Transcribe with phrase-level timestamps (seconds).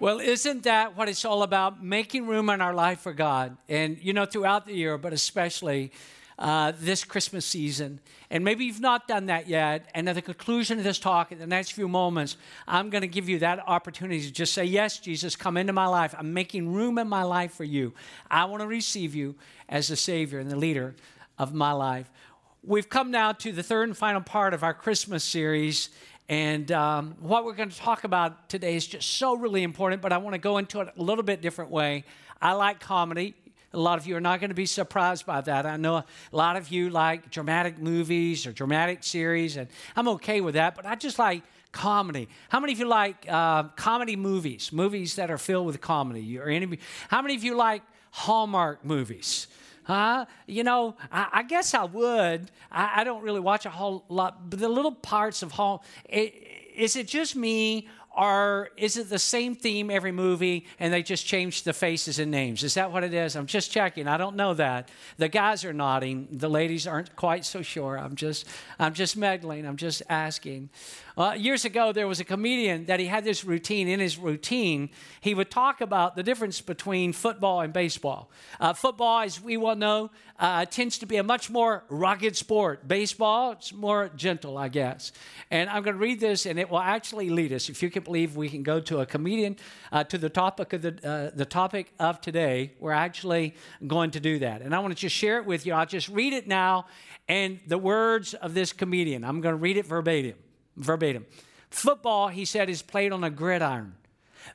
[0.00, 1.84] Well, isn't that what it's all about?
[1.84, 3.58] Making room in our life for God.
[3.68, 5.92] And, you know, throughout the year, but especially
[6.38, 8.00] uh, this Christmas season.
[8.30, 9.90] And maybe you've not done that yet.
[9.94, 13.08] And at the conclusion of this talk, in the next few moments, I'm going to
[13.08, 16.14] give you that opportunity to just say, Yes, Jesus, come into my life.
[16.16, 17.92] I'm making room in my life for you.
[18.30, 19.34] I want to receive you
[19.68, 20.94] as the Savior and the leader
[21.38, 22.10] of my life.
[22.62, 25.90] We've come now to the third and final part of our Christmas series.
[26.30, 30.12] And um, what we're going to talk about today is just so really important, but
[30.12, 32.04] I want to go into it a little bit different way.
[32.40, 33.34] I like comedy.
[33.72, 35.66] A lot of you are not going to be surprised by that.
[35.66, 40.40] I know a lot of you like dramatic movies or dramatic series, and I'm okay
[40.40, 42.28] with that, but I just like comedy.
[42.48, 46.38] How many of you like uh, comedy movies, movies that are filled with comedy?
[46.38, 49.48] Or any, how many of you like Hallmark movies?
[49.84, 50.26] Huh?
[50.46, 52.50] You know, I, I guess I would.
[52.70, 56.34] I, I, don't really watch a whole lot, but the little parts of Hall, it,
[56.76, 61.26] is it just me or is it the same theme every movie and they just
[61.26, 62.64] change the faces and names?
[62.64, 63.36] Is that what it is?
[63.36, 64.08] I'm just checking.
[64.08, 64.90] I don't know that.
[65.16, 66.26] The guys are nodding.
[66.32, 67.96] The ladies aren't quite so sure.
[67.98, 68.46] I'm just
[68.78, 69.64] I'm just meddling.
[69.64, 70.70] I'm just asking.
[71.16, 73.88] Uh, years ago, there was a comedian that he had this routine.
[73.88, 74.88] In his routine,
[75.20, 78.30] he would talk about the difference between football and baseball.
[78.58, 82.88] Uh, football, as we well know, uh, tends to be a much more rugged sport.
[82.88, 85.12] Baseball, it's more gentle, I guess.
[85.50, 87.68] And I'm going to read this, and it will actually lead us.
[87.68, 89.56] If you can believe, we can go to a comedian
[89.92, 92.72] uh, to the topic of the uh, the topic of today.
[92.78, 93.54] We're actually
[93.86, 95.72] going to do that, and I want to just share it with you.
[95.72, 96.86] I'll just read it now,
[97.28, 99.24] and the words of this comedian.
[99.24, 100.36] I'm going to read it verbatim
[100.76, 101.26] verbatim.
[101.70, 103.94] Football, he said, is played on a gridiron.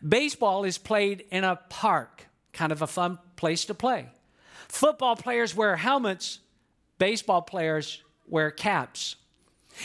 [0.07, 4.07] Baseball is played in a park, kind of a fun place to play.
[4.67, 6.39] Football players wear helmets,
[6.97, 9.15] baseball players wear caps.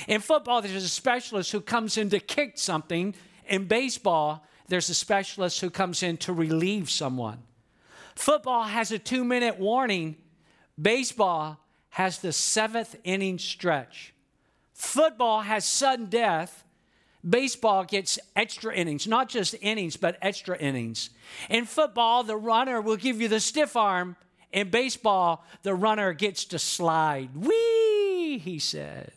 [0.09, 3.15] In football, there's a specialist who comes in to kick something.
[3.51, 7.43] In baseball, there's a specialist who comes in to relieve someone.
[8.15, 10.17] Football has a two minute warning,
[10.81, 11.59] baseball
[11.91, 14.15] has the seventh inning stretch.
[14.73, 16.65] Football has sudden death.
[17.29, 21.11] Baseball gets extra innings, not just innings, but extra innings.
[21.51, 24.17] In football, the runner will give you the stiff arm.
[24.53, 27.37] In baseball, the runner gets to slide.
[27.37, 29.13] Wee, he said.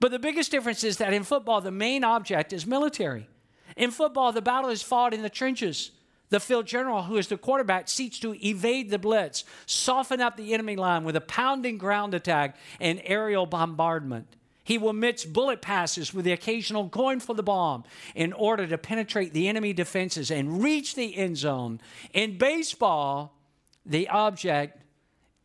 [0.00, 3.28] But the biggest difference is that in football, the main object is military.
[3.76, 5.90] In football, the battle is fought in the trenches.
[6.28, 10.54] The field general, who is the quarterback, seeks to evade the blitz, soften up the
[10.54, 14.36] enemy line with a pounding ground attack and aerial bombardment.
[14.64, 17.84] He will mix bullet passes with the occasional going for the bomb
[18.16, 21.80] in order to penetrate the enemy defenses and reach the end zone.
[22.12, 23.38] In baseball,
[23.84, 24.82] the object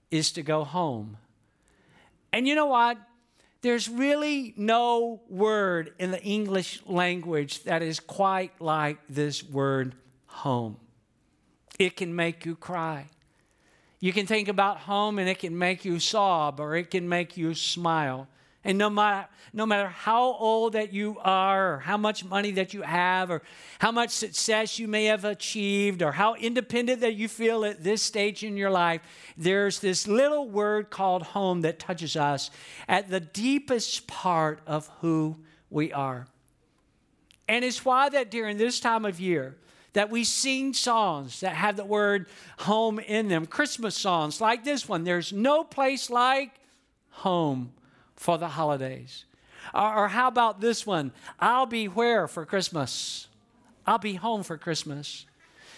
[0.09, 1.17] is to go home.
[2.33, 2.97] And you know what?
[3.61, 9.95] There's really no word in the English language that is quite like this word
[10.25, 10.77] home.
[11.77, 13.07] It can make you cry.
[13.99, 17.37] You can think about home and it can make you sob or it can make
[17.37, 18.27] you smile.
[18.63, 22.73] And no matter, no matter how old that you are, or how much money that
[22.73, 23.41] you have, or
[23.79, 28.03] how much success you may have achieved, or how independent that you feel at this
[28.03, 29.01] stage in your life,
[29.35, 32.51] there's this little word called home that touches us
[32.87, 35.37] at the deepest part of who
[35.71, 36.27] we are.
[37.47, 39.57] And it's why that during this time of year,
[39.93, 42.27] that we sing songs that have the word
[42.59, 43.45] home in them.
[43.45, 46.51] Christmas songs like this one There's no place like
[47.09, 47.73] home
[48.21, 49.25] for the holidays.
[49.73, 51.11] Or, how about this one?
[51.39, 53.27] I'll be where for Christmas?
[53.87, 55.25] I'll be home for Christmas.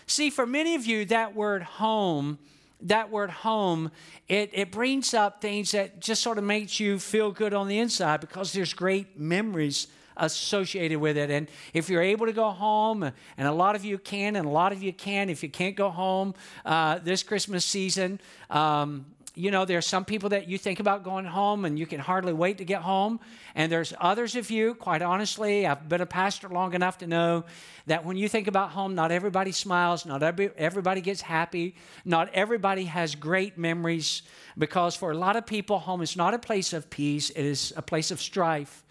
[0.07, 2.37] See, for many of you, that word home,
[2.81, 3.91] that word home,
[4.27, 7.79] it, it brings up things that just sort of makes you feel good on the
[7.79, 9.87] inside because there's great memories
[10.17, 11.29] associated with it.
[11.29, 14.49] And if you're able to go home, and a lot of you can, and a
[14.49, 16.33] lot of you can, if you can't go home
[16.65, 19.05] uh, this Christmas season, um,
[19.35, 22.33] you know, there's some people that you think about going home and you can hardly
[22.33, 23.19] wait to get home.
[23.55, 27.45] And there's others of you, quite honestly, I've been a pastor long enough to know
[27.87, 31.75] that when you think about home, not everybody smiles, not every, everybody gets happy,
[32.05, 34.21] not everybody has great memories,
[34.55, 37.73] because for a lot of people, home is not a place of peace, it is
[37.75, 38.83] a place of strife.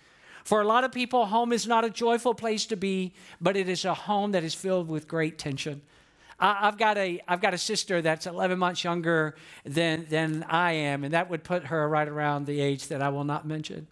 [0.43, 3.69] For a lot of people, home is not a joyful place to be, but it
[3.69, 5.83] is a home that is filled with great tension.
[6.43, 11.05] I've got a I've got a sister that's 11 months younger than than I am,
[11.05, 13.87] and that would put her right around the age that I will not mention.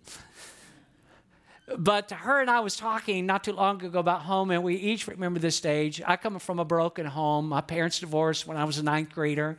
[1.79, 5.06] But her and I was talking not too long ago about home, and we each
[5.06, 6.02] remember this stage.
[6.05, 7.49] I come from a broken home.
[7.49, 9.56] My parents divorced when I was a ninth grader,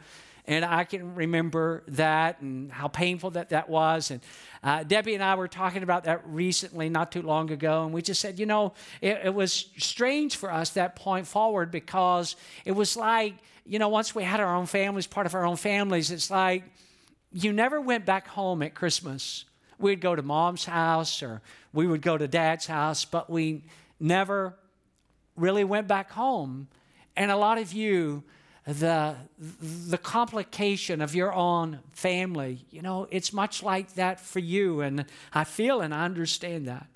[0.48, 4.12] And I can remember that and how painful that that was.
[4.12, 4.22] And
[4.64, 7.84] uh, Debbie and I were talking about that recently, not too long ago.
[7.84, 11.72] And we just said, you know, it, it was strange for us that point forward
[11.72, 12.36] because
[12.66, 13.36] it was like,
[13.66, 16.64] you know, once we had our own families, part of our own families, it's like
[17.32, 19.46] you never went back home at Christmas.
[19.80, 21.42] We'd go to mom's house or
[21.74, 23.64] we would go to dad's house, but we
[24.00, 24.56] never
[25.36, 26.68] really went back home.
[27.16, 28.24] And a lot of you,
[28.66, 34.82] the, the complication of your own family, you know, it's much like that for you.
[34.82, 36.88] And I feel and I understand that.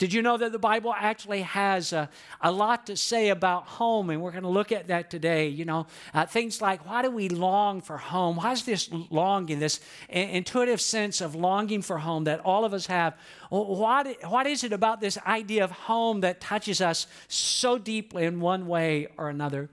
[0.00, 2.08] Did you know that the Bible actually has a,
[2.40, 4.08] a lot to say about home?
[4.08, 5.48] And we're going to look at that today.
[5.48, 8.36] You know, uh, things like why do we long for home?
[8.36, 12.86] Why is this longing, this intuitive sense of longing for home that all of us
[12.86, 13.14] have?
[13.50, 18.40] What, what is it about this idea of home that touches us so deeply in
[18.40, 19.68] one way or another?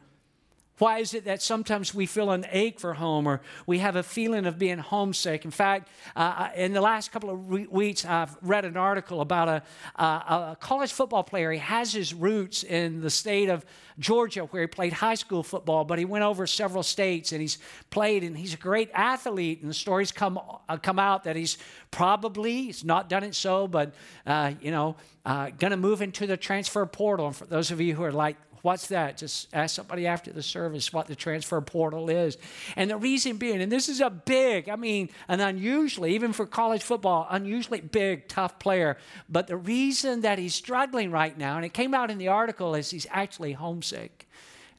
[0.79, 4.03] Why is it that sometimes we feel an ache for home or we have a
[4.03, 5.43] feeling of being homesick?
[5.43, 9.47] In fact, uh, in the last couple of re- weeks, I've read an article about
[9.47, 9.63] a,
[9.95, 11.51] uh, a college football player.
[11.51, 13.65] He has his roots in the state of
[13.97, 17.57] Georgia where he played high school football, but he went over several states and he's
[17.89, 19.61] played and he's a great athlete.
[19.61, 20.39] And the stories come,
[20.69, 21.57] uh, come out that he's
[21.89, 23.95] probably, he's not done it so, but,
[24.27, 24.95] uh, you know,
[25.25, 27.27] uh, going to move into the transfer portal.
[27.27, 29.17] And for those of you who are like What's that?
[29.17, 32.37] Just ask somebody after the service what the transfer portal is.
[32.75, 36.45] And the reason being, and this is a big, I mean, an unusually, even for
[36.45, 38.97] college football, unusually big, tough player.
[39.29, 42.75] But the reason that he's struggling right now, and it came out in the article,
[42.75, 44.27] is he's actually homesick.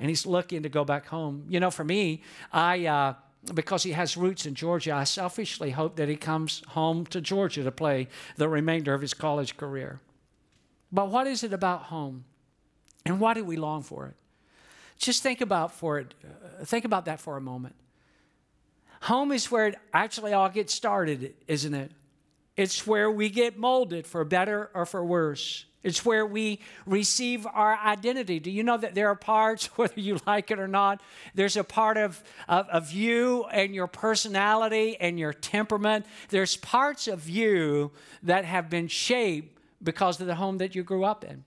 [0.01, 1.47] And he's looking to go back home.
[1.49, 2.23] You know, for me,
[2.53, 2.87] I.
[2.87, 3.15] Uh,
[3.55, 7.63] because he has roots in Georgia, I selfishly hope that he comes home to Georgia
[7.63, 10.01] to play the remainder of his college career.
[10.93, 12.25] But what is it about home?
[13.09, 14.15] And why do we long for it?
[14.99, 16.15] Just think about for it.
[16.23, 17.75] Uh, think about that for a moment.
[19.03, 21.91] Home is where it actually all gets started, isn't it?
[22.55, 25.65] It's where we get molded for better or for worse.
[25.83, 28.41] It's where we receive our identity.
[28.41, 31.01] Do you know that there are parts, whether you like it or not,
[31.35, 36.05] there's a part of, of, of, you and your personality and your temperament.
[36.29, 37.93] There's parts of you
[38.25, 41.45] that have been shaped because of the home that you grew up in.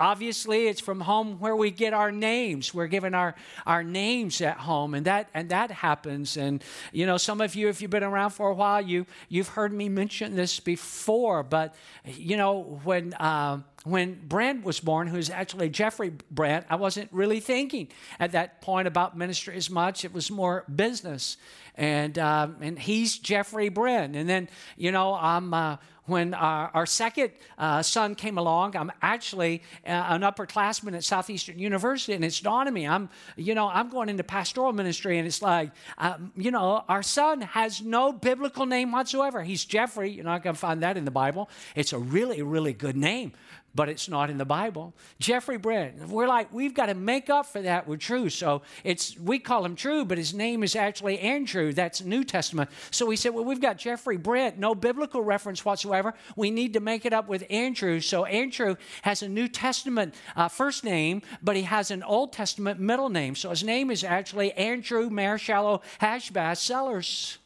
[0.00, 2.74] Obviously, it's from home where we get our names.
[2.74, 6.36] We're given our, our names at home, and that and that happens.
[6.36, 9.48] And you know, some of you, if you've been around for a while, you you've
[9.48, 11.44] heard me mention this before.
[11.44, 11.74] But
[12.04, 17.40] you know, when uh, when Brent was born, who's actually Jeffrey Brent, I wasn't really
[17.40, 17.88] thinking
[18.18, 20.04] at that point about ministry as much.
[20.04, 21.36] It was more business,
[21.74, 24.16] and um, and he's Jeffrey Brent.
[24.16, 25.54] And then you know, I'm.
[25.54, 25.76] Uh,
[26.06, 31.58] when our, our second uh, son came along, I'm actually uh, an upperclassman at Southeastern
[31.58, 35.26] University, and it's dawned on me, I'm, you know, I'm going into pastoral ministry, and
[35.26, 39.42] it's like, um, you know, our son has no biblical name whatsoever.
[39.42, 40.10] He's Jeffrey.
[40.10, 41.48] You're not going to find that in the Bible.
[41.74, 43.32] It's a really, really good name
[43.74, 44.94] but it's not in the Bible.
[45.18, 48.28] Jeffrey Brent, we're like, we've got to make up for that with True.
[48.30, 51.72] So it's we call him True, but his name is actually Andrew.
[51.72, 52.70] That's New Testament.
[52.90, 56.14] So we said, well, we've got Jeffrey Brent, no biblical reference whatsoever.
[56.36, 58.00] We need to make it up with Andrew.
[58.00, 62.80] So Andrew has a New Testament uh, first name, but he has an Old Testament
[62.80, 63.34] middle name.
[63.34, 67.38] So his name is actually Andrew Marshallow Hashbass Sellers.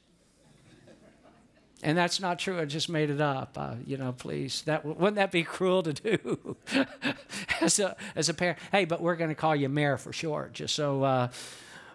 [1.82, 2.58] And that's not true.
[2.58, 3.56] I just made it up.
[3.56, 4.62] Uh, you know, please.
[4.62, 6.56] That wouldn't that be cruel to do
[7.60, 8.58] as a as a parent?
[8.72, 11.02] Hey, but we're going to call you Mayor for short, just so.
[11.04, 11.28] Uh,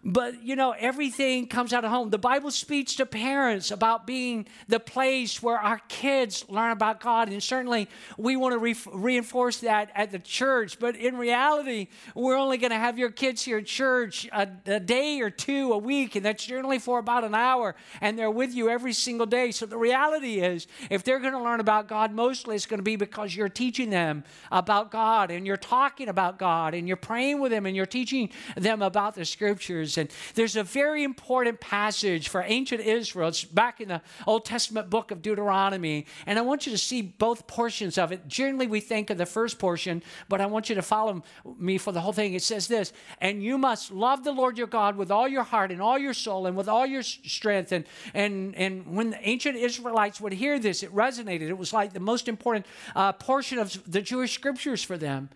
[0.03, 2.09] but you know, everything comes out of home.
[2.09, 7.29] The Bible speaks to parents about being the place where our kids learn about God.
[7.29, 10.77] And certainly we want to re- reinforce that at the church.
[10.77, 14.79] But in reality, we're only going to have your kids here at church a, a
[14.79, 16.17] day or two a week.
[16.17, 17.75] And that's generally for about an hour.
[18.01, 19.51] And they're with you every single day.
[19.51, 22.83] So the reality is, if they're going to learn about God, mostly it's going to
[22.83, 27.39] be because you're teaching them about God and you're talking about God and you're praying
[27.39, 29.92] with them and you're teaching them about the scriptures.
[29.97, 33.29] And there's a very important passage for ancient Israel.
[33.29, 36.05] It's back in the Old Testament book of Deuteronomy.
[36.25, 38.27] And I want you to see both portions of it.
[38.27, 41.23] Generally, we think of the first portion, but I want you to follow
[41.57, 42.33] me for the whole thing.
[42.33, 45.71] It says this And you must love the Lord your God with all your heart
[45.71, 47.71] and all your soul and with all your strength.
[47.71, 51.49] And, and, and when the ancient Israelites would hear this, it resonated.
[51.49, 55.29] It was like the most important uh, portion of the Jewish scriptures for them.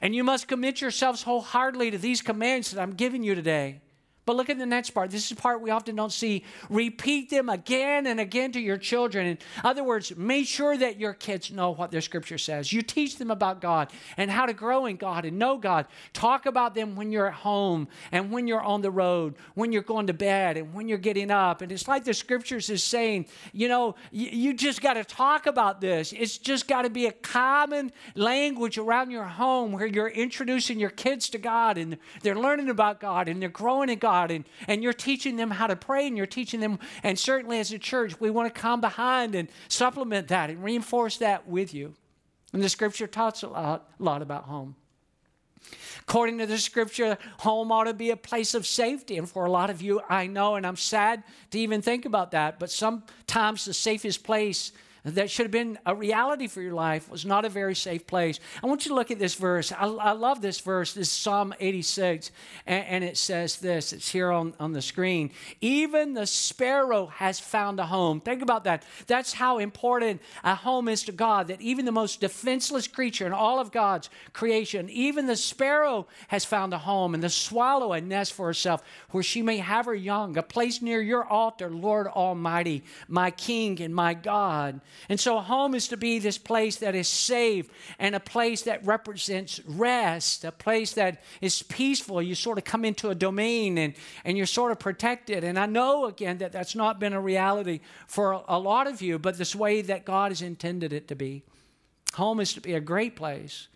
[0.00, 3.80] And you must commit yourselves wholeheartedly to these commands that I'm giving you today.
[4.28, 5.10] But look at the next part.
[5.10, 6.44] This is part we often don't see.
[6.68, 9.26] Repeat them again and again to your children.
[9.26, 12.70] In other words, make sure that your kids know what their scripture says.
[12.70, 15.86] You teach them about God and how to grow in God and know God.
[16.12, 19.80] Talk about them when you're at home and when you're on the road, when you're
[19.80, 21.62] going to bed and when you're getting up.
[21.62, 25.46] And it's like the scriptures is saying, you know, you, you just got to talk
[25.46, 26.12] about this.
[26.12, 30.90] It's just got to be a common language around your home where you're introducing your
[30.90, 34.44] kids to God and they're learning about God and they're growing in God God and,
[34.66, 37.78] and you're teaching them how to pray and you're teaching them, and certainly as a
[37.78, 41.94] church, we want to come behind and supplement that and reinforce that with you.
[42.52, 44.74] And the scripture talks a lot, a lot about home.
[46.00, 49.18] According to the scripture, home ought to be a place of safety.
[49.18, 52.30] And for a lot of you, I know, and I'm sad to even think about
[52.30, 54.72] that, but sometimes the safest place
[55.14, 58.40] that should have been a reality for your life was not a very safe place.
[58.62, 59.72] I want you to look at this verse.
[59.72, 60.92] I, I love this verse.
[60.92, 62.30] This is Psalm 86,
[62.66, 63.92] and, and, it says this.
[63.92, 65.30] It's here on, on the screen.
[65.60, 68.20] Even the sparrow has found a home.
[68.20, 68.84] Think about that.
[69.06, 73.32] That's how important a home is to God, that even the most defenseless creature in
[73.32, 78.00] all of God's creation, even the sparrow has found a home, and the swallow a
[78.00, 82.06] nest for herself where she may have her young, a place near your altar, Lord
[82.06, 84.80] Almighty, my King and my God.
[85.08, 88.62] And so, a home is to be this place that is safe and a place
[88.62, 92.20] that represents rest, a place that is peaceful.
[92.20, 95.44] You sort of come into a domain and, and you're sort of protected.
[95.44, 99.18] And I know, again, that that's not been a reality for a lot of you,
[99.18, 101.42] but this way that God has intended it to be.
[102.14, 103.68] Home is to be a great place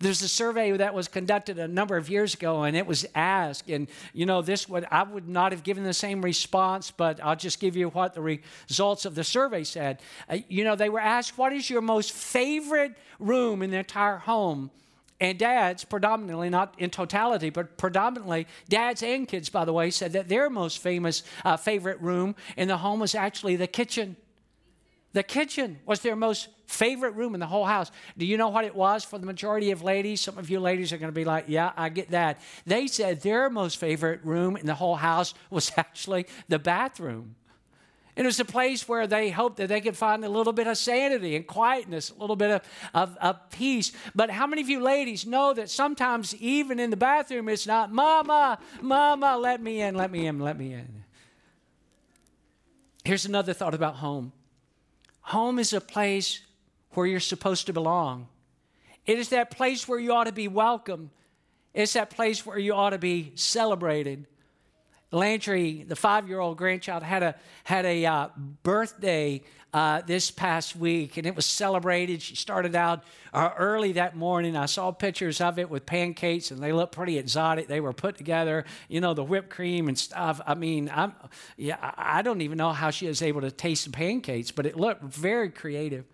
[0.00, 3.68] there's a survey that was conducted a number of years ago, and it was asked,
[3.68, 7.36] and you know, this would I would not have given the same response, but I'll
[7.36, 10.00] just give you what the results of the survey said.
[10.28, 14.18] Uh, you know, they were asked, "What is your most favorite room in the entire
[14.18, 14.70] home?"
[15.18, 20.12] And dads, predominantly, not in totality, but predominantly, dads and kids, by the way, said
[20.12, 24.16] that their most famous uh, favorite room in the home was actually the kitchen.
[25.14, 27.90] The kitchen was their most favorite room in the whole house.
[28.18, 30.20] Do you know what it was for the majority of ladies?
[30.20, 32.40] Some of you ladies are going to be like, yeah, I get that.
[32.66, 37.36] They said their most favorite room in the whole house was actually the bathroom.
[38.16, 40.78] It was a place where they hoped that they could find a little bit of
[40.78, 42.62] sanity and quietness, a little bit of,
[42.94, 43.92] of, of, peace.
[44.14, 47.92] But how many of you ladies know that sometimes, even in the bathroom, it's not,
[47.92, 51.04] Mama, Mama, let me in, let me in, let me in?
[53.04, 54.32] Here's another thought about home
[55.20, 56.40] Home is a place
[56.96, 58.28] where you're supposed to belong.
[59.04, 61.10] It is that place where you ought to be welcome.
[61.74, 64.26] It's that place where you ought to be celebrated.
[65.12, 68.28] Lantry, the five-year-old grandchild, had a had a uh,
[68.64, 72.22] birthday uh, this past week, and it was celebrated.
[72.22, 74.56] She started out uh, early that morning.
[74.56, 77.68] I saw pictures of it with pancakes, and they looked pretty exotic.
[77.68, 80.40] They were put together, you know, the whipped cream and stuff.
[80.46, 81.14] I mean, I'm,
[81.56, 84.76] yeah, I don't even know how she was able to taste the pancakes, but it
[84.76, 86.06] looked very creative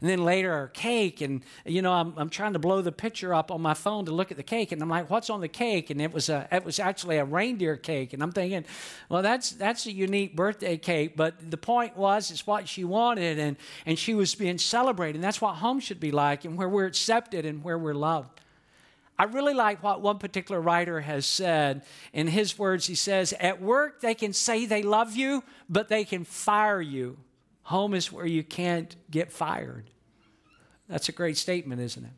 [0.00, 1.20] and then later our cake.
[1.20, 4.12] And, you know, I'm, I'm trying to blow the picture up on my phone to
[4.12, 4.72] look at the cake.
[4.72, 5.90] And I'm like, what's on the cake?
[5.90, 8.12] And it was, a, it was actually a reindeer cake.
[8.12, 8.64] And I'm thinking,
[9.08, 11.16] well, that's, that's a unique birthday cake.
[11.16, 13.38] But the point was, it's what she wanted.
[13.38, 15.16] And, and she was being celebrated.
[15.16, 18.40] And that's what home should be like and where we're accepted and where we're loved.
[19.18, 21.82] I really like what one particular writer has said.
[22.14, 26.04] In his words, he says, At work, they can say they love you, but they
[26.04, 27.18] can fire you.
[27.70, 29.90] Home is where you can't get fired.
[30.88, 32.10] That's a great statement, isn't it?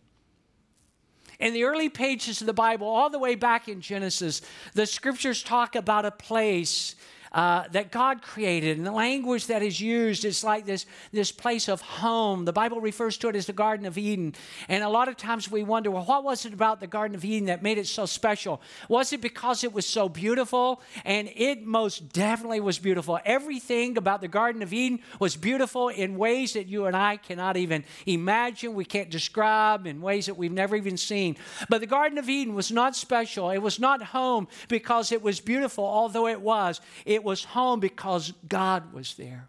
[1.38, 4.40] In the early pages of the Bible, all the way back in Genesis,
[4.72, 6.94] the scriptures talk about a place
[7.32, 8.76] uh, that God created.
[8.76, 12.44] And the language that is used is like this, this place of home.
[12.44, 14.34] The Bible refers to it as the Garden of Eden.
[14.68, 17.24] And a lot of times we wonder, well, what was it about the Garden of
[17.24, 18.60] Eden that made it so special?
[18.88, 20.80] Was it because it was so beautiful?
[21.04, 23.18] And it most definitely was beautiful.
[23.24, 27.56] Everything about the Garden of Eden was beautiful in ways that you and I cannot
[27.56, 31.36] even imagine, we can't describe, in ways that we've never even seen.
[31.68, 33.50] But the Garden of Eden was not special.
[33.50, 36.80] It was not home because it was beautiful, although it was.
[37.06, 39.48] It it was home because God was there.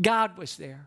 [0.00, 0.86] God was there.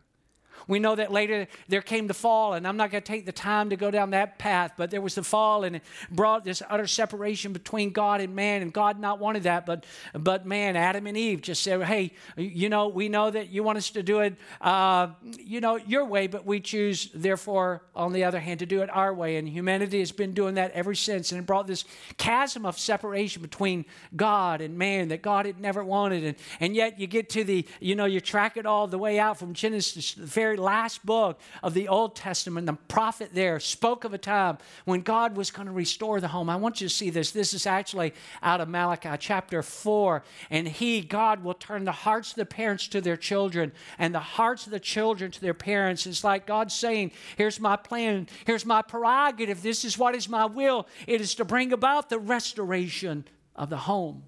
[0.68, 3.32] We know that later there came the fall, and I'm not going to take the
[3.32, 6.62] time to go down that path, but there was the fall, and it brought this
[6.70, 11.08] utter separation between God and man, and God not wanted that, but but man, Adam
[11.08, 14.20] and Eve just said, "Hey, you know, we know that you want us to do
[14.20, 18.66] it, uh, you know, your way, but we choose, therefore, on the other hand, to
[18.66, 21.68] do it our way." And humanity has been doing that ever since, and it brought
[21.68, 21.86] this
[22.18, 27.00] chasm of separation between God and man that God had never wanted, and and yet
[27.00, 30.14] you get to the, you know, you track it all the way out from Genesis,
[30.14, 34.14] to the very very last book of the Old Testament, the prophet there spoke of
[34.14, 36.50] a time when God was going to restore the home.
[36.50, 37.32] I want you to see this.
[37.32, 40.24] This is actually out of Malachi chapter 4.
[40.52, 44.20] And He, God, will turn the hearts of the parents to their children and the
[44.20, 46.06] hearts of the children to their parents.
[46.06, 50.46] It's like God saying, Here's my plan, here's my prerogative, this is what is my
[50.46, 50.88] will.
[51.08, 54.24] It is to bring about the restoration of the home.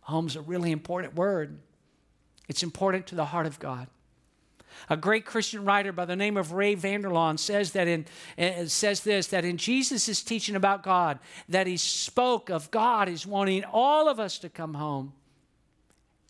[0.00, 1.60] Home's a really important word.
[2.48, 3.86] It's important to the heart of God.
[4.88, 8.06] A great Christian writer by the name of Ray Vander Laan says that in
[8.38, 13.26] uh, says this that in Jesus' teaching about God, that he spoke of God as
[13.26, 15.12] wanting all of us to come home.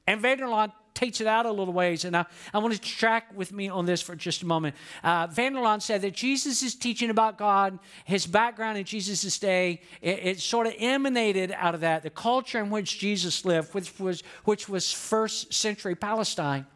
[0.06, 3.28] And Vander Laan takes it out a little ways, and I, I want to track
[3.34, 4.76] with me on this for just a moment.
[5.02, 10.18] Uh, Vander Laan said that Jesus' teaching about God, his background in Jesus' day, it,
[10.22, 14.22] it, sort of emanated out of that, the culture in which Jesus lived, which was,
[14.44, 16.66] which was first century Palestine.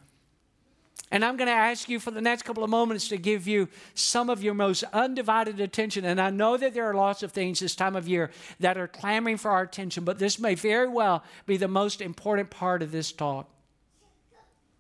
[1.14, 3.68] And I'm going to ask you for the next couple of moments to give you
[3.94, 6.04] some of your most undivided attention.
[6.04, 8.88] And I know that there are lots of things this time of year that are
[8.88, 12.90] clamoring for our attention, but this may very well be the most important part of
[12.90, 13.48] this talk.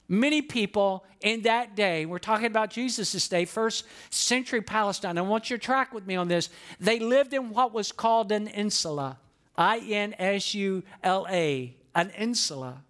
[0.08, 5.16] Many people in that day, we're talking about Jesus' day, first century Palestine.
[5.18, 6.50] I want you to track with me on this.
[6.80, 9.18] They lived in what was called an insula,
[9.56, 12.82] I N S U L A, an insula.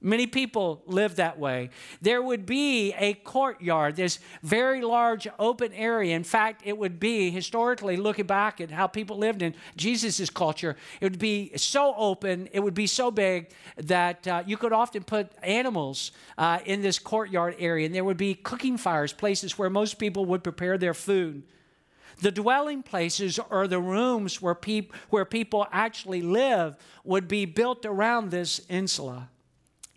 [0.00, 1.70] Many people live that way.
[2.00, 6.14] There would be a courtyard, this very large open area.
[6.14, 10.76] In fact, it would be, historically, looking back at how people lived in Jesus' culture,
[11.00, 15.02] it would be so open, it would be so big that uh, you could often
[15.02, 17.86] put animals uh, in this courtyard area.
[17.86, 21.42] And there would be cooking fires, places where most people would prepare their food.
[22.20, 27.84] The dwelling places or the rooms where, peop- where people actually live would be built
[27.84, 29.28] around this insula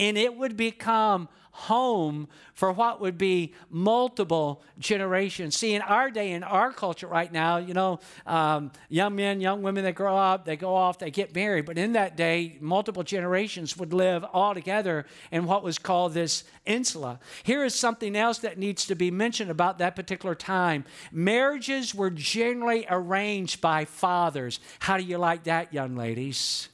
[0.01, 5.55] and it would become home for what would be multiple generations.
[5.55, 9.62] See, in our day, in our culture right now, you know, um, young men, young
[9.62, 11.65] women, they grow up, they go off, they get married.
[11.65, 16.46] But in that day, multiple generations would live all together in what was called this
[16.65, 17.20] insula.
[17.43, 22.10] Here is something else that needs to be mentioned about that particular time marriages were
[22.10, 24.60] generally arranged by fathers.
[24.79, 26.70] How do you like that, young ladies?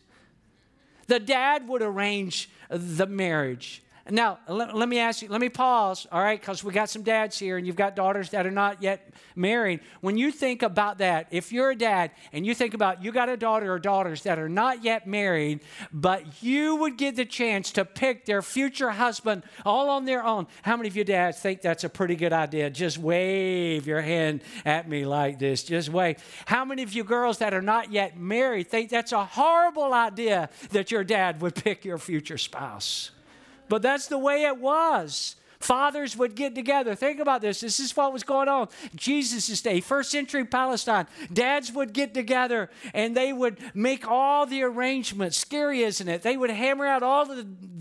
[1.07, 3.83] The dad would arrange the marriage.
[4.09, 7.03] Now, let, let, me ask you, let me pause, all right, because we got some
[7.03, 9.81] dads here and you've got daughters that are not yet married.
[10.01, 13.27] When you think about that, if you're a dad and you think about you got
[13.27, 15.59] a daughter or daughters that are not yet married,
[15.91, 20.47] but you would get the chance to pick their future husband all on their own,
[20.61, 22.69] how many of you dads think that's a pretty good idea?
[22.69, 25.63] Just wave your hand at me like this.
[25.63, 26.17] Just wave.
[26.45, 30.49] How many of you girls that are not yet married think that's a horrible idea
[30.71, 33.11] that your dad would pick your future spouse?
[33.69, 35.35] But that's the way it was.
[35.59, 36.93] Fathers would get together.
[36.93, 37.61] Think about this.
[37.61, 38.69] This is what was going on.
[38.95, 41.07] Jesus' day, first century Palestine.
[41.33, 45.37] Dads would get together and they would make all the arrangements.
[45.37, 46.21] Scary, isn't it?
[46.21, 47.37] They would hammer out all of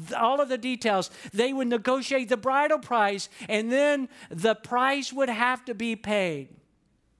[0.08, 1.10] the, all of the details.
[1.34, 6.48] They would negotiate the bridal price, and then the price would have to be paid.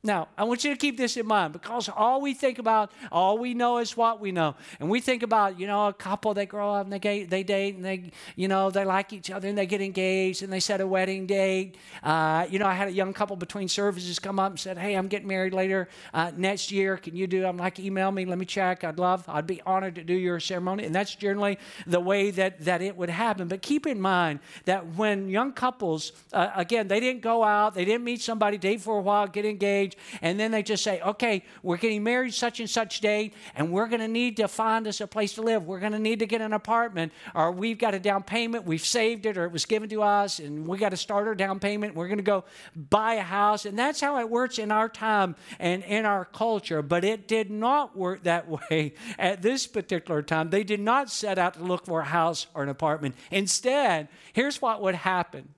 [0.06, 3.38] Now, I want you to keep this in mind because all we think about, all
[3.38, 4.54] we know is what we know.
[4.78, 7.42] And we think about, you know, a couple, they grow up and they, get, they
[7.42, 10.60] date and they, you know, they like each other and they get engaged and they
[10.60, 11.76] set a wedding date.
[12.04, 14.94] Uh, you know, I had a young couple between services come up and said, hey,
[14.94, 16.96] I'm getting married later uh, next year.
[16.96, 18.84] Can you do, I'm like, email me, let me check.
[18.84, 20.84] I'd love, I'd be honored to do your ceremony.
[20.84, 23.48] And that's generally the way that, that it would happen.
[23.48, 27.84] But keep in mind that when young couples, uh, again, they didn't go out, they
[27.84, 31.42] didn't meet somebody, date for a while, get engaged, and then they just say, okay,
[31.62, 35.00] we're getting married such and such date, and we're going to need to find us
[35.00, 35.66] a place to live.
[35.66, 38.84] We're going to need to get an apartment, or we've got a down payment, we've
[38.84, 41.60] saved it, or it was given to us, and we got to start our down
[41.60, 41.94] payment.
[41.94, 43.64] We're going to go buy a house.
[43.64, 46.82] And that's how it works in our time and in our culture.
[46.82, 50.50] But it did not work that way at this particular time.
[50.50, 53.14] They did not set out to look for a house or an apartment.
[53.30, 55.48] Instead, here's what would happen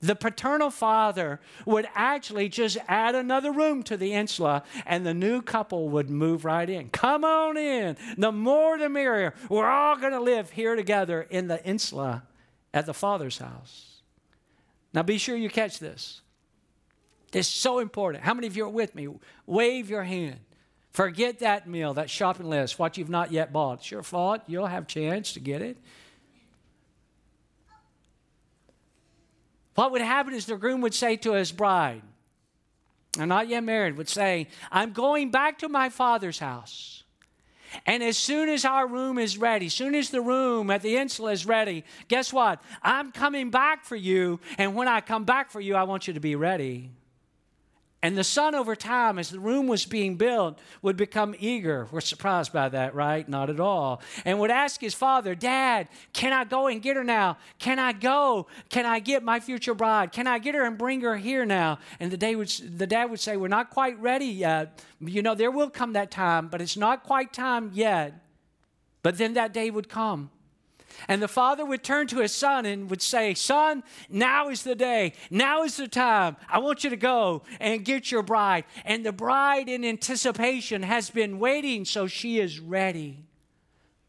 [0.00, 5.42] the paternal father would actually just add another room to the insula and the new
[5.42, 6.88] couple would move right in.
[6.90, 7.96] Come on in.
[8.16, 9.34] The more the merrier.
[9.48, 12.22] We're all going to live here together in the insula
[12.72, 14.02] at the father's house.
[14.92, 16.20] Now be sure you catch this.
[17.32, 18.24] It's so important.
[18.24, 19.08] How many of you are with me?
[19.46, 20.38] Wave your hand.
[20.92, 23.80] Forget that meal, that shopping list, what you've not yet bought.
[23.80, 24.42] It's your fault.
[24.46, 25.76] You'll have chance to get it.
[29.78, 32.02] What would happen is the groom would say to his bride,
[33.16, 37.04] and not yet married, would say, I'm going back to my father's house.
[37.86, 40.96] And as soon as our room is ready, as soon as the room at the
[40.96, 42.60] insula is ready, guess what?
[42.82, 44.40] I'm coming back for you.
[44.58, 46.90] And when I come back for you, I want you to be ready.
[48.00, 51.88] And the son, over time, as the room was being built, would become eager.
[51.90, 53.28] We're surprised by that, right?
[53.28, 54.00] Not at all.
[54.24, 57.38] And would ask his father, Dad, can I go and get her now?
[57.58, 58.46] Can I go?
[58.68, 60.12] Can I get my future bride?
[60.12, 61.80] Can I get her and bring her here now?
[61.98, 64.80] And the, day would, the dad would say, We're not quite ready yet.
[65.00, 68.14] You know, there will come that time, but it's not quite time yet.
[69.02, 70.30] But then that day would come.
[71.06, 74.74] And the father would turn to his son and would say, Son, now is the
[74.74, 75.12] day.
[75.30, 76.36] Now is the time.
[76.48, 78.64] I want you to go and get your bride.
[78.84, 83.24] And the bride, in anticipation, has been waiting, so she is ready.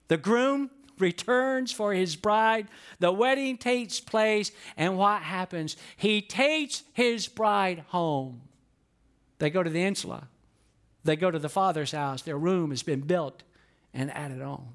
[0.08, 2.68] The groom returns for his bride.
[3.00, 4.52] The wedding takes place.
[4.76, 5.78] And what happens?
[5.96, 8.42] He takes his bride home.
[9.38, 10.28] They go to the insula,
[11.04, 12.22] they go to the father's house.
[12.22, 13.44] Their room has been built
[13.94, 14.68] and added on.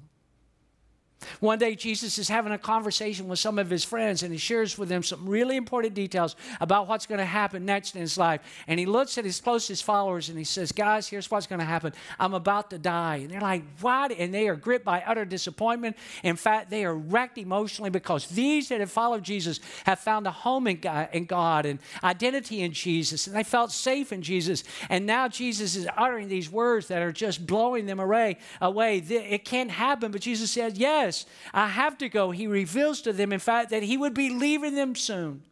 [1.39, 4.77] One day, Jesus is having a conversation with some of his friends, and he shares
[4.77, 8.41] with them some really important details about what's going to happen next in his life.
[8.67, 11.65] And he looks at his closest followers and he says, Guys, here's what's going to
[11.65, 11.93] happen.
[12.19, 13.17] I'm about to die.
[13.17, 14.11] And they're like, What?
[14.11, 15.97] And they are gripped by utter disappointment.
[16.23, 20.31] In fact, they are wrecked emotionally because these that have followed Jesus have found a
[20.31, 24.63] home in God and identity in Jesus, and they felt safe in Jesus.
[24.89, 28.37] And now Jesus is uttering these words that are just blowing them away.
[28.61, 28.97] away.
[28.97, 32.31] It can't happen, but Jesus Yes yes, I have to go.
[32.31, 35.43] He reveals to them, in fact, that he would be leaving them soon.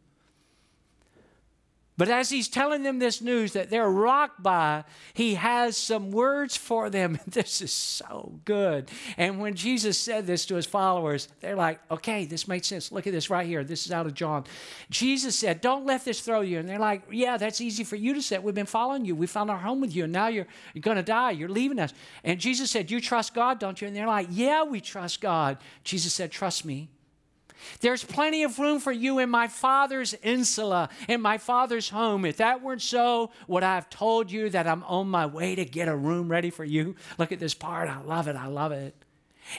[1.96, 6.56] But as he's telling them this news that they're rocked by, he has some words
[6.56, 7.18] for them.
[7.34, 8.90] This is so good.
[9.16, 12.92] And when Jesus said this to his followers, they're like, okay, this makes sense.
[12.92, 13.64] Look at this right here.
[13.64, 14.44] This is out of John.
[14.88, 16.60] Jesus said, don't let this throw you.
[16.60, 18.38] And they're like, yeah, that's easy for you to say.
[18.38, 19.16] We've been following you.
[19.16, 20.04] We found our home with you.
[20.04, 21.32] And now you're, you're going to die.
[21.32, 21.92] You're leaving us.
[22.22, 23.88] And Jesus said, you trust God, don't you?
[23.88, 25.58] And they're like, yeah, we trust God.
[25.82, 26.88] Jesus said, trust me.
[27.80, 32.24] There's plenty of room for you in my father's insula, in my father's home.
[32.24, 35.64] If that weren't so, would I have told you that I'm on my way to
[35.64, 36.96] get a room ready for you?
[37.18, 37.88] Look at this part.
[37.88, 38.36] I love it.
[38.36, 38.94] I love it.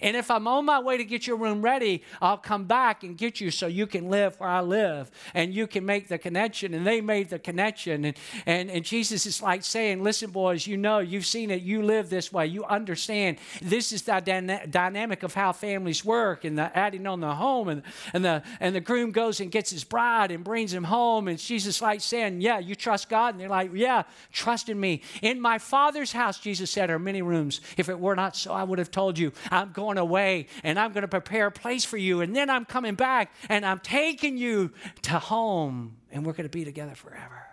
[0.01, 3.17] And if I'm on my way to get your room ready, I'll come back and
[3.17, 6.73] get you so you can live where I live and you can make the connection.
[6.73, 8.05] And they made the connection.
[8.05, 11.83] And, and, and Jesus is like saying, Listen, boys, you know, you've seen it, you
[11.83, 13.37] live this way, you understand.
[13.61, 17.69] This is the dyna- dynamic of how families work and the adding on the home.
[17.69, 21.27] And, and, the, and the groom goes and gets his bride and brings him home.
[21.27, 23.35] And Jesus like saying, Yeah, you trust God?
[23.35, 25.01] And they're like, Yeah, trust in me.
[25.21, 27.61] In my Father's house, Jesus said, are many rooms.
[27.77, 29.31] If it were not so, I would have told you.
[29.51, 32.21] I'm going away and I'm going to prepare a place for you.
[32.21, 34.71] And then I'm coming back and I'm taking you
[35.03, 37.45] to home and we're going to be together forever.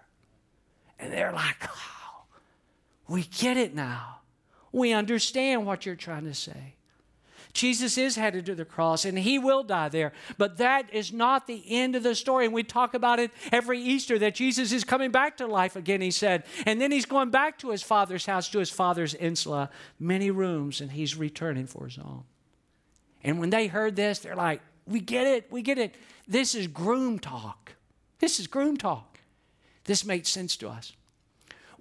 [0.99, 2.25] And they're like, oh,
[3.09, 4.21] we get it now.
[4.71, 6.77] We understand what you're trying to say.
[7.53, 10.13] Jesus is headed to the cross and he will die there.
[10.39, 12.47] But that is not the end of the story.
[12.47, 16.01] And we talk about it every Easter that Jesus is coming back to life again,
[16.01, 16.45] he said.
[16.65, 19.69] And then he's going back to his father's house, to his father's insula,
[20.01, 22.25] many rooms, and he's returning for his own.
[23.23, 25.95] And when they heard this, they're like, we get it, we get it.
[26.27, 27.75] This is groom talk.
[28.19, 29.21] This is groom talk.
[29.85, 30.93] This makes sense to us.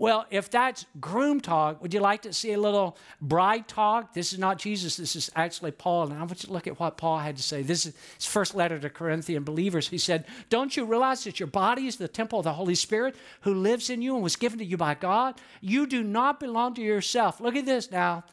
[0.01, 4.15] Well, if that's groom talk, would you like to see a little bride talk?
[4.15, 6.05] This is not Jesus, this is actually Paul.
[6.05, 7.61] And I want you to look at what Paul had to say.
[7.61, 9.89] This is his first letter to Corinthian believers.
[9.89, 13.15] He said, Don't you realize that your body is the temple of the Holy Spirit
[13.41, 15.39] who lives in you and was given to you by God?
[15.61, 17.39] You do not belong to yourself.
[17.39, 18.23] Look at this now.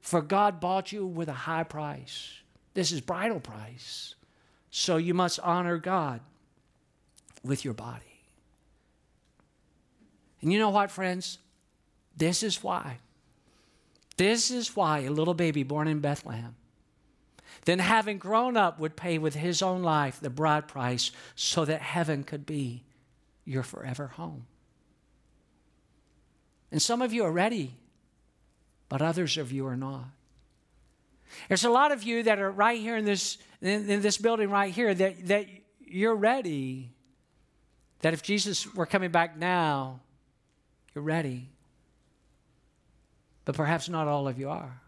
[0.00, 2.38] For God bought you with a high price.
[2.72, 4.14] This is bridal price.
[4.70, 6.22] So you must honor God
[7.44, 8.07] with your body.
[10.40, 11.38] And you know what, friends?
[12.16, 12.98] This is why.
[14.16, 16.56] This is why a little baby born in Bethlehem,
[17.64, 21.80] then having grown up, would pay with his own life the bride price so that
[21.80, 22.82] heaven could be
[23.44, 24.46] your forever home.
[26.70, 27.76] And some of you are ready,
[28.88, 30.06] but others of you are not.
[31.48, 34.50] There's a lot of you that are right here in this, in, in this building
[34.50, 35.46] right here that, that
[35.86, 36.90] you're ready.
[38.00, 40.00] That if Jesus were coming back now,
[40.98, 41.48] you're ready.
[43.44, 44.80] But perhaps not all of you are.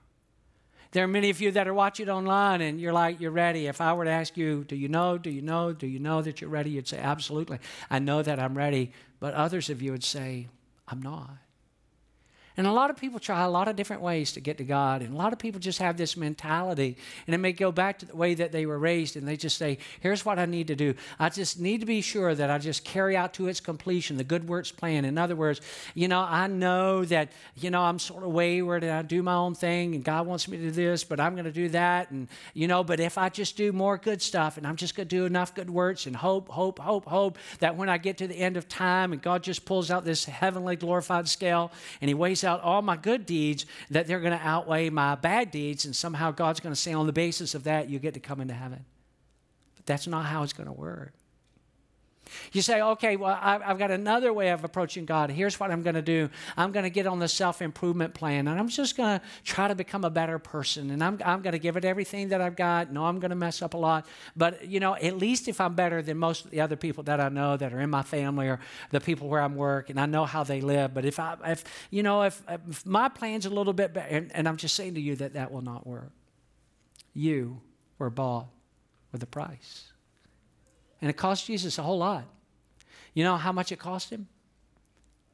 [0.91, 3.69] There are many of you that are watching online and you're like, you're ready.
[3.69, 6.21] If I were to ask you, do you know, do you know, do you know
[6.21, 6.71] that you're ready?
[6.71, 7.61] You'd say, absolutely.
[7.89, 8.91] I know that I'm ready.
[9.21, 10.49] But others of you would say,
[10.89, 11.31] I'm not.
[12.57, 15.03] And a lot of people try a lot of different ways to get to God.
[15.03, 16.97] And a lot of people just have this mentality.
[17.27, 19.17] And it may go back to the way that they were raised.
[19.17, 20.95] And they just say, here's what I need to do.
[21.19, 24.25] I just need to be sure that I just carry out to its completion the
[24.25, 25.05] good works plan.
[25.05, 25.61] In other words,
[25.95, 29.35] you know, I know that, you know, I'm sort of wayward and I do my
[29.35, 32.11] own thing and God wants me to do this, but I'm going to do that.
[32.11, 35.09] And, you know, but if I just do more good stuff and I'm just going
[35.09, 38.27] to do enough good works and hope, hope, hope, hope that when I get to
[38.27, 42.15] the end of time and God just pulls out this heavenly glorified scale and He
[42.15, 45.95] weighs out all my good deeds, that they're going to outweigh my bad deeds, and
[45.95, 48.55] somehow God's going to say, on the basis of that, you get to come into
[48.55, 48.85] heaven.
[49.77, 51.13] But that's not how it's going to work.
[52.53, 55.31] You say, okay, well, I've got another way of approaching God.
[55.31, 58.49] Here's what I'm going to do I'm going to get on the self improvement plan,
[58.49, 61.53] and I'm just going to try to become a better person, and I'm, I'm going
[61.53, 62.93] to give it everything that I've got.
[62.93, 64.07] No, I'm going to mess up a lot.
[64.37, 67.21] But, you know, at least if I'm better than most of the other people that
[67.21, 70.07] I know that are in my family or the people where I'm work, and I
[70.07, 70.95] know how they live.
[70.95, 74.31] But if I, if, you know, if, if my plan's a little bit better, and,
[74.35, 76.13] and I'm just saying to you that that will not work.
[77.13, 77.61] You
[77.99, 78.47] were bought
[79.13, 79.93] with a price.
[81.01, 82.25] And it cost Jesus a whole lot.
[83.15, 84.29] You know how much it cost him?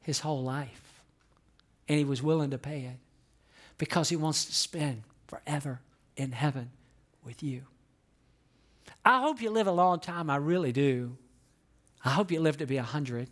[0.01, 1.01] His whole life.
[1.87, 2.97] And he was willing to pay it
[3.77, 5.81] because he wants to spend forever
[6.15, 6.71] in heaven
[7.23, 7.63] with you.
[9.05, 10.29] I hope you live a long time.
[10.29, 11.17] I really do.
[12.03, 13.29] I hope you live to be 100.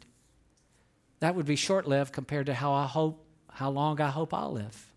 [1.19, 4.52] That would be short lived compared to how I hope, how long I hope I'll
[4.52, 4.91] live.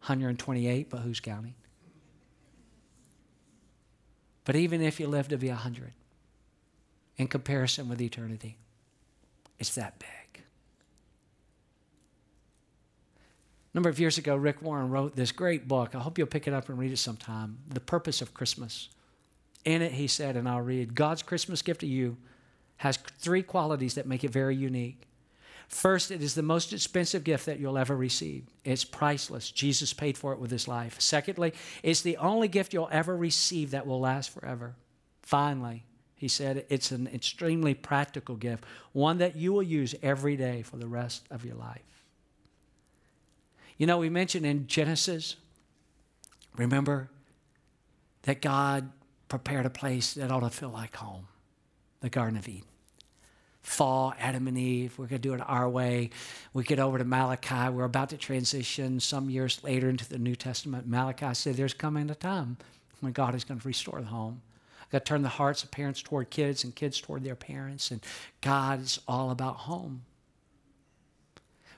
[0.00, 1.54] 128, but who's counting?
[4.44, 5.92] But even if you live to be 100,
[7.20, 8.56] in comparison with eternity.
[9.58, 10.08] It's that big.
[10.38, 10.40] A
[13.74, 15.94] number of years ago, Rick Warren wrote this great book.
[15.94, 18.88] I hope you'll pick it up and read it sometime The Purpose of Christmas.
[19.66, 22.16] In it, he said, and I'll read God's Christmas gift to you
[22.78, 25.06] has three qualities that make it very unique.
[25.68, 28.46] First, it is the most expensive gift that you'll ever receive.
[28.64, 29.50] It's priceless.
[29.50, 30.98] Jesus paid for it with his life.
[30.98, 31.52] Secondly,
[31.82, 34.74] it's the only gift you'll ever receive that will last forever.
[35.20, 35.84] Finally,
[36.20, 40.76] he said it's an extremely practical gift, one that you will use every day for
[40.76, 42.04] the rest of your life.
[43.78, 45.36] You know, we mentioned in Genesis,
[46.58, 47.08] remember
[48.24, 48.90] that God
[49.30, 51.26] prepared a place that ought to feel like home
[52.00, 52.68] the Garden of Eden.
[53.62, 56.10] Fall, Adam and Eve, we're going to do it our way.
[56.52, 57.70] We get over to Malachi.
[57.70, 60.86] We're about to transition some years later into the New Testament.
[60.86, 62.58] Malachi said there's coming a time
[63.00, 64.42] when God is going to restore the home
[64.90, 67.90] got to turn the hearts of parents toward kids and kids toward their parents.
[67.90, 68.00] And
[68.40, 70.02] God is all about home.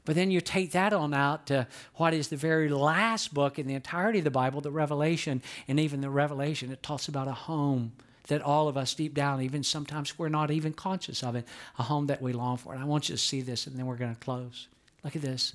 [0.05, 3.67] But then you take that on out to what is the very last book in
[3.67, 5.43] the entirety of the Bible, the Revelation.
[5.69, 7.93] And even the Revelation, it talks about a home
[8.29, 11.47] that all of us deep down, even sometimes we're not even conscious of it,
[11.79, 12.73] a home that we long for.
[12.73, 14.69] And I want you to see this, and then we're going to close.
[15.05, 15.55] Look at this.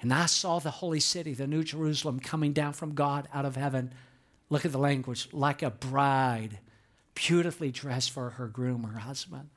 [0.00, 3.56] And I saw the holy city, the New Jerusalem, coming down from God out of
[3.56, 3.92] heaven
[4.50, 6.58] Look at the language like a bride,
[7.14, 9.48] beautifully dressed for her groom, her husband.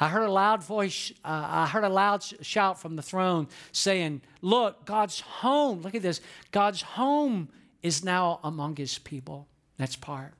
[0.00, 4.22] I heard a loud voice, uh, I heard a loud shout from the throne saying,
[4.42, 6.20] Look, God's home, look at this,
[6.50, 7.48] God's home
[7.82, 9.46] is now among his people.
[9.76, 10.34] That's part.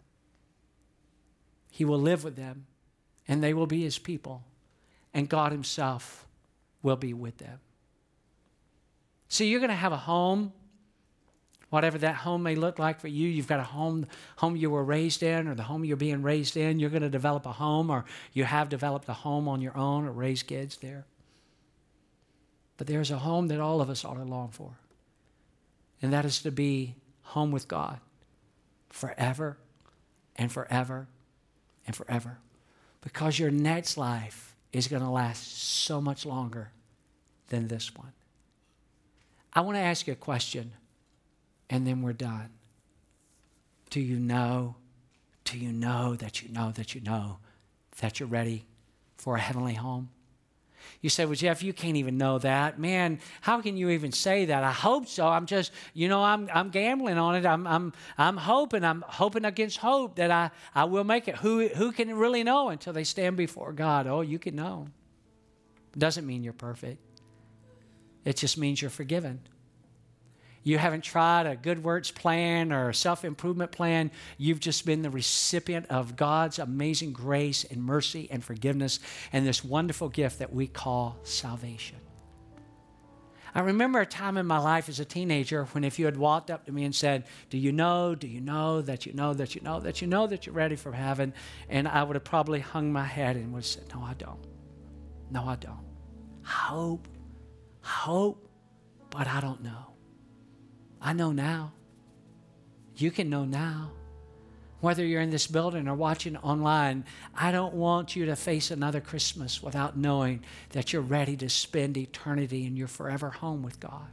[1.71, 2.67] He will live with them,
[3.29, 4.43] and they will be his people,
[5.13, 6.27] and God himself
[6.83, 7.61] will be with them.
[9.29, 10.53] See, you're going to have a home
[11.71, 13.29] whatever that home may look like for you.
[13.29, 16.57] You've got a home home you were raised in or the home you're being raised
[16.57, 16.79] in.
[16.79, 20.07] You're going to develop a home or you have developed a home on your own
[20.07, 21.07] or raised kids there.
[22.77, 24.79] But there's a home that all of us ought to long for
[26.03, 28.01] and that is to be home with god
[28.91, 29.59] forever
[30.37, 31.09] and forever
[31.87, 32.39] and forever.
[33.01, 36.71] Because your next life is going to last so much longer
[37.49, 38.13] than this one.
[39.53, 40.73] I want to ask you a question
[41.71, 42.51] and then we're done.
[43.91, 44.77] Do you know?
[45.45, 47.39] Do you know that you know that you know
[48.01, 48.67] that you're ready
[49.17, 50.11] for a heavenly home?
[51.01, 52.79] You say, Well, Jeff, you can't even know that.
[52.79, 54.63] Man, how can you even say that?
[54.63, 55.27] I hope so.
[55.27, 57.47] I'm just, you know, I'm, I'm gambling on it.
[57.47, 61.37] I'm, I'm, I'm hoping, I'm hoping against hope that I, I will make it.
[61.37, 64.07] Who, who can really know until they stand before God?
[64.07, 64.89] Oh, you can know.
[65.97, 67.01] Doesn't mean you're perfect,
[68.25, 69.41] it just means you're forgiven
[70.67, 74.11] you haven't tried a good works plan or a self improvement plan.
[74.37, 78.99] You've just been the recipient of God's amazing grace and mercy and forgiveness
[79.33, 81.99] and this wonderful gift that we call salvation.
[83.55, 86.51] I remember a time in my life as a teenager when if you had walked
[86.51, 89.55] up to me and said, Do you know, do you know that you know that
[89.55, 91.33] you know that you know that you're ready for heaven?
[91.69, 94.45] And I would have probably hung my head and would have said, No, I don't.
[95.31, 95.87] No, I don't.
[96.43, 97.07] Hope,
[97.83, 98.51] hope
[99.11, 99.96] but I don't know.
[101.07, 101.73] I know now.
[102.97, 103.93] You can know now.
[104.81, 109.01] Whether you're in this building or watching online, I don't want you to face another
[109.01, 114.09] Christmas without knowing that you're ready to spend eternity in your forever home with God.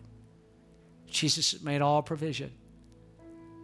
[1.08, 2.52] Jesus has made all provision.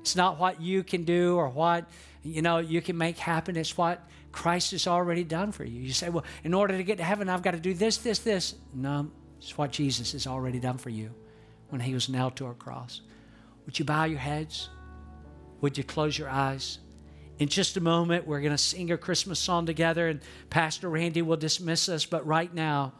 [0.01, 1.87] It's not what you can do or what
[2.23, 3.57] you know you can make happen.
[3.57, 5.81] It's what Christ has already done for you.
[5.81, 8.17] You say, "Well, in order to get to heaven, I've got to do this, this,
[8.19, 11.13] this." No, it's what Jesus has already done for you
[11.69, 13.01] when He was nailed to a cross.
[13.69, 14.67] Would you bow your heads?
[15.61, 16.79] Would you close your eyes?
[17.37, 21.21] In just a moment, we're going to sing a Christmas song together, and Pastor Randy
[21.21, 22.03] will dismiss us.
[22.03, 22.93] But right now,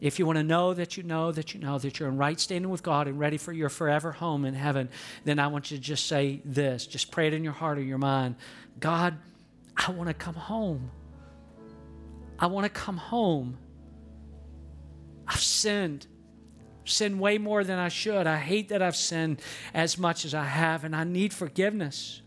[0.00, 2.38] if you want to know that you know that you know that you're in right
[2.38, 4.90] standing with God and ready for your forever home in heaven,
[5.24, 6.86] then I want you to just say this.
[6.86, 8.36] Just pray it in your heart or your mind.
[8.78, 9.18] God,
[9.76, 10.92] I want to come home.
[12.38, 13.58] I want to come home.
[15.26, 16.06] I've sinned.
[16.86, 18.26] Sinned way more than I should.
[18.26, 19.42] I hate that I've sinned
[19.74, 22.22] as much as I have, and I need forgiveness.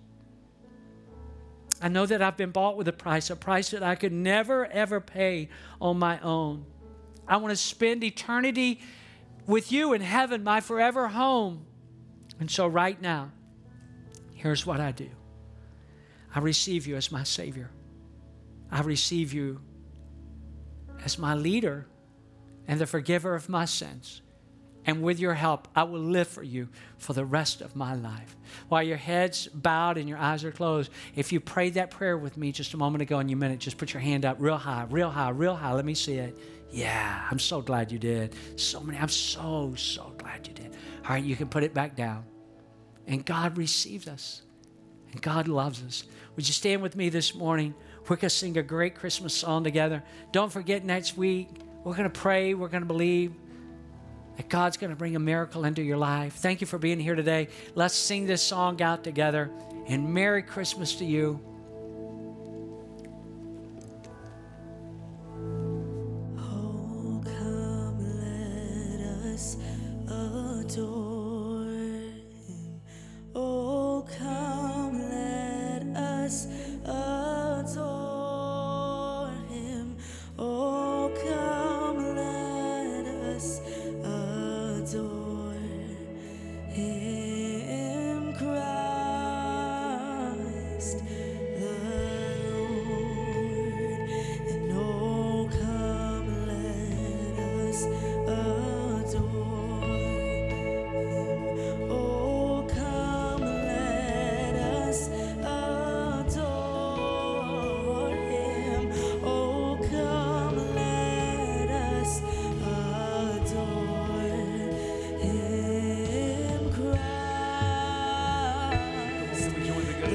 [1.82, 4.66] I know that I've been bought with a price, a price that I could never,
[4.68, 6.66] ever pay on my own.
[7.28, 8.82] I want to spend eternity
[9.48, 11.66] with you in heaven, my forever home.
[12.40, 13.32] And so, right now,
[14.34, 15.10] here's what I do
[16.36, 17.72] I receive you as my Savior,
[18.72, 19.62] I receive you
[21.04, 21.88] as my leader
[22.68, 24.22] and the forgiver of my sins.
[24.86, 28.36] And with your help, I will live for you for the rest of my life.
[28.70, 32.38] While your head's bowed and your eyes are closed, if you prayed that prayer with
[32.38, 34.58] me just a moment ago and you meant it, just put your hand up real
[34.58, 35.74] high, real high, real high.
[35.74, 36.38] Let me see it.
[36.72, 38.36] Yeah, I'm so glad you did.
[38.56, 40.76] So many, I'm so, so glad you did.
[41.04, 42.26] All right, you can put it back down.
[43.08, 44.44] And God receives us,
[45.12, 46.04] and God loves us.
[46.36, 47.74] Would you stand with me this morning?
[48.04, 50.04] We're going to sing a great Christmas song together.
[50.32, 51.50] Don't forget next week,
[51.84, 53.34] we're going to pray, we're going to believe
[54.40, 56.36] that God's going to bring a miracle into your life.
[56.36, 57.50] Thank you for being here today.
[57.76, 59.52] Let's sing this song out together.
[59.86, 61.42] And Merry Christmas to you.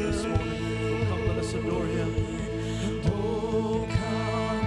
[0.01, 0.61] this morning.
[0.83, 2.15] Oh, come, let us adore him.
[3.07, 4.64] Oh, come.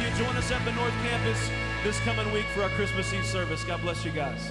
[0.00, 0.24] You.
[0.24, 1.50] Join us at the North Campus
[1.82, 3.64] this coming week for our Christmas Eve service.
[3.64, 4.50] God bless you guys.